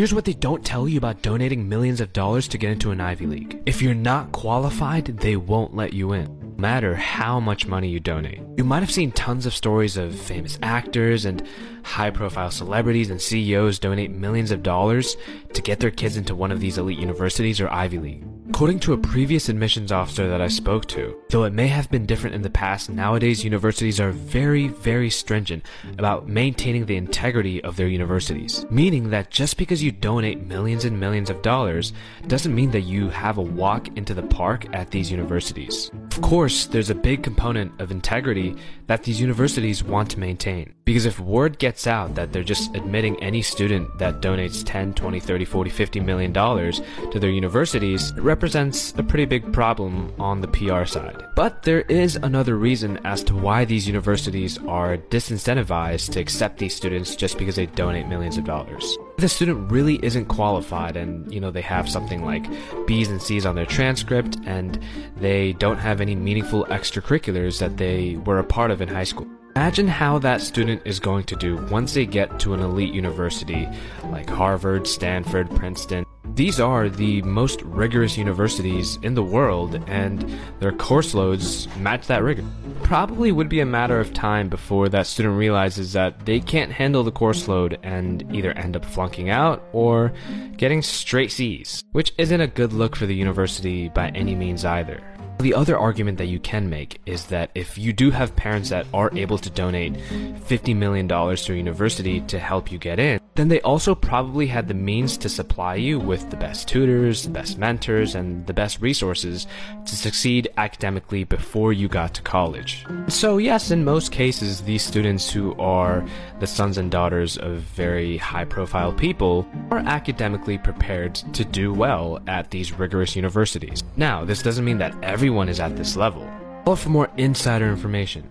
Here's 0.00 0.14
what 0.14 0.24
they 0.24 0.32
don't 0.32 0.64
tell 0.64 0.88
you 0.88 0.96
about 0.96 1.20
donating 1.20 1.68
millions 1.68 2.00
of 2.00 2.14
dollars 2.14 2.48
to 2.48 2.56
get 2.56 2.70
into 2.70 2.90
an 2.90 3.02
Ivy 3.02 3.26
League. 3.26 3.62
If 3.66 3.82
you're 3.82 3.92
not 3.92 4.32
qualified, 4.32 5.04
they 5.04 5.36
won't 5.36 5.76
let 5.76 5.92
you 5.92 6.14
in 6.14 6.24
no 6.40 6.54
matter 6.56 6.94
how 6.94 7.38
much 7.38 7.66
money 7.66 7.90
you 7.90 8.00
donate. 8.00 8.40
You 8.56 8.64
might 8.64 8.80
have 8.80 8.90
seen 8.90 9.12
tons 9.12 9.44
of 9.44 9.54
stories 9.54 9.98
of 9.98 10.18
famous 10.18 10.58
actors 10.62 11.26
and 11.26 11.46
high 11.82 12.08
profile 12.08 12.50
celebrities 12.50 13.10
and 13.10 13.20
CEOs 13.20 13.78
donate 13.78 14.10
millions 14.10 14.50
of 14.52 14.62
dollars 14.62 15.18
to 15.52 15.60
get 15.60 15.80
their 15.80 15.90
kids 15.90 16.16
into 16.16 16.34
one 16.34 16.50
of 16.50 16.60
these 16.60 16.78
elite 16.78 16.98
universities 16.98 17.60
or 17.60 17.68
Ivy 17.70 17.98
League. 17.98 18.24
According 18.50 18.80
to 18.80 18.92
a 18.92 18.98
previous 18.98 19.48
admissions 19.48 19.92
officer 19.92 20.28
that 20.28 20.42
I 20.42 20.48
spoke 20.48 20.84
to, 20.88 21.16
though 21.30 21.44
it 21.44 21.52
may 21.52 21.68
have 21.68 21.88
been 21.88 22.04
different 22.04 22.34
in 22.34 22.42
the 22.42 22.50
past, 22.50 22.90
nowadays 22.90 23.44
universities 23.44 24.00
are 24.00 24.10
very, 24.10 24.68
very 24.68 25.08
stringent 25.08 25.64
about 25.96 26.28
maintaining 26.28 26.84
the 26.84 26.96
integrity 26.96 27.62
of 27.62 27.76
their 27.76 27.86
universities. 27.86 28.66
Meaning 28.68 29.08
that 29.10 29.30
just 29.30 29.56
because 29.56 29.82
you 29.82 29.92
donate 29.92 30.46
millions 30.46 30.84
and 30.84 30.98
millions 30.98 31.30
of 31.30 31.40
dollars 31.42 31.94
doesn't 32.26 32.54
mean 32.54 32.72
that 32.72 32.82
you 32.82 33.08
have 33.08 33.38
a 33.38 33.42
walk 33.42 33.88
into 33.96 34.14
the 34.14 34.24
park 34.24 34.66
at 34.74 34.90
these 34.90 35.12
universities. 35.12 35.90
Of 36.10 36.22
course, 36.22 36.66
there's 36.66 36.90
a 36.90 36.94
big 36.94 37.22
component 37.22 37.80
of 37.80 37.92
integrity 37.92 38.56
that 38.88 39.04
these 39.04 39.20
universities 39.20 39.84
want 39.84 40.10
to 40.10 40.18
maintain. 40.18 40.74
Because 40.84 41.06
if 41.06 41.20
word 41.20 41.60
gets 41.60 41.86
out 41.86 42.16
that 42.16 42.32
they're 42.32 42.42
just 42.42 42.74
admitting 42.74 43.22
any 43.22 43.42
student 43.42 43.96
that 43.98 44.20
donates 44.20 44.64
10, 44.66 44.94
20, 44.94 45.20
30, 45.20 45.44
40, 45.44 45.70
50 45.70 46.00
million 46.00 46.32
dollars 46.32 46.82
to 47.12 47.20
their 47.20 47.30
universities, 47.30 48.10
it 48.10 48.22
represents 48.22 48.92
a 48.98 49.04
pretty 49.04 49.24
big 49.24 49.52
problem 49.52 50.12
on 50.18 50.40
the 50.40 50.48
PR 50.48 50.84
side. 50.84 51.22
But 51.36 51.62
there 51.62 51.82
is 51.82 52.16
another 52.16 52.56
reason 52.56 52.98
as 53.04 53.22
to 53.24 53.34
why 53.36 53.64
these 53.64 53.86
universities 53.86 54.58
are 54.66 54.96
disincentivized 54.96 56.10
to 56.12 56.20
accept 56.20 56.58
these 56.58 56.74
students 56.74 57.14
just 57.14 57.38
because 57.38 57.54
they 57.54 57.66
donate 57.66 58.08
millions 58.08 58.36
of 58.36 58.44
dollars. 58.44 58.98
The 59.20 59.28
student 59.28 59.70
really 59.70 60.02
isn't 60.02 60.26
qualified 60.26 60.96
and, 60.96 61.30
you 61.30 61.40
know, 61.40 61.50
they 61.50 61.60
have 61.60 61.90
something 61.90 62.24
like 62.24 62.46
B's 62.86 63.10
and 63.10 63.20
C's 63.20 63.44
on 63.44 63.54
their 63.54 63.66
transcript 63.66 64.38
and 64.46 64.82
they 65.18 65.52
don't 65.52 65.76
have 65.76 66.00
any 66.00 66.14
meaningful 66.14 66.64
extracurriculars 66.70 67.58
that 67.58 67.76
they 67.76 68.16
were 68.24 68.38
a 68.38 68.44
part 68.44 68.70
of 68.70 68.80
in 68.80 68.88
high 68.88 69.04
school. 69.04 69.26
Imagine 69.54 69.88
how 69.88 70.18
that 70.20 70.40
student 70.40 70.80
is 70.86 70.98
going 70.98 71.24
to 71.24 71.36
do 71.36 71.56
once 71.66 71.92
they 71.92 72.06
get 72.06 72.40
to 72.40 72.54
an 72.54 72.60
elite 72.60 72.94
university 72.94 73.68
like 74.04 74.30
Harvard, 74.30 74.86
Stanford, 74.86 75.50
Princeton. 75.50 76.06
These 76.40 76.58
are 76.58 76.88
the 76.88 77.20
most 77.20 77.60
rigorous 77.60 78.16
universities 78.16 78.98
in 79.02 79.12
the 79.12 79.22
world, 79.22 79.74
and 79.86 80.24
their 80.58 80.72
course 80.72 81.12
loads 81.12 81.68
match 81.76 82.06
that 82.06 82.22
rigor. 82.22 82.46
Probably 82.82 83.30
would 83.30 83.50
be 83.50 83.60
a 83.60 83.66
matter 83.66 84.00
of 84.00 84.14
time 84.14 84.48
before 84.48 84.88
that 84.88 85.06
student 85.06 85.36
realizes 85.36 85.92
that 85.92 86.24
they 86.24 86.40
can't 86.40 86.72
handle 86.72 87.04
the 87.04 87.12
course 87.12 87.46
load 87.46 87.78
and 87.82 88.24
either 88.34 88.52
end 88.52 88.74
up 88.74 88.86
flunking 88.86 89.28
out 89.28 89.62
or 89.74 90.14
getting 90.56 90.80
straight 90.80 91.30
C's, 91.30 91.84
which 91.92 92.14
isn't 92.16 92.40
a 92.40 92.46
good 92.46 92.72
look 92.72 92.96
for 92.96 93.04
the 93.04 93.14
university 93.14 93.90
by 93.90 94.08
any 94.08 94.34
means 94.34 94.64
either. 94.64 95.02
The 95.40 95.54
other 95.54 95.78
argument 95.78 96.18
that 96.18 96.26
you 96.26 96.38
can 96.38 96.68
make 96.68 97.00
is 97.06 97.24
that 97.26 97.50
if 97.54 97.78
you 97.78 97.94
do 97.94 98.10
have 98.10 98.36
parents 98.36 98.68
that 98.68 98.86
are 98.92 99.10
able 99.16 99.38
to 99.38 99.48
donate 99.48 99.94
$50 99.94 100.76
million 100.76 101.08
to 101.08 101.52
a 101.52 101.56
university 101.56 102.20
to 102.22 102.38
help 102.38 102.70
you 102.70 102.78
get 102.78 102.98
in, 102.98 103.20
then 103.36 103.48
they 103.48 103.60
also 103.62 103.94
probably 103.94 104.46
had 104.46 104.68
the 104.68 104.74
means 104.74 105.16
to 105.16 105.28
supply 105.30 105.76
you 105.76 105.98
with 105.98 106.28
the 106.28 106.36
best 106.36 106.68
tutors, 106.68 107.22
the 107.22 107.30
best 107.30 107.56
mentors, 107.56 108.14
and 108.14 108.46
the 108.46 108.52
best 108.52 108.82
resources 108.82 109.46
to 109.86 109.96
succeed 109.96 110.50
academically 110.58 111.24
before 111.24 111.72
you 111.72 111.88
got 111.88 112.12
to 112.14 112.22
college. 112.22 112.84
So, 113.08 113.38
yes, 113.38 113.70
in 113.70 113.82
most 113.82 114.12
cases, 114.12 114.60
these 114.60 114.82
students 114.82 115.30
who 115.30 115.54
are 115.58 116.04
the 116.38 116.46
sons 116.46 116.76
and 116.76 116.90
daughters 116.90 117.38
of 117.38 117.60
very 117.60 118.18
high 118.18 118.44
profile 118.44 118.92
people 118.92 119.48
are 119.70 119.78
academically 119.78 120.58
prepared 120.58 121.14
to 121.14 121.44
do 121.44 121.72
well 121.72 122.20
at 122.26 122.50
these 122.50 122.72
rigorous 122.72 123.16
universities. 123.16 123.82
Now, 123.96 124.24
this 124.24 124.42
doesn't 124.42 124.64
mean 124.64 124.78
that 124.78 124.94
everyone 125.30 125.48
is 125.48 125.60
at 125.60 125.76
this 125.76 125.94
level. 125.94 126.28
But 126.64 126.74
for 126.74 126.88
more 126.88 127.08
insider 127.16 127.68
information, 127.68 128.28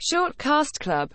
Shortcast 0.00 0.80
Club 0.80 1.06